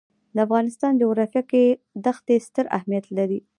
[0.35, 1.63] د افغانستان جغرافیه کې
[2.15, 3.39] ښتې ستر اهمیت لري.